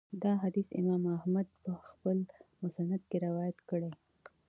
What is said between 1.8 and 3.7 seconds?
خپل مسند کي روايت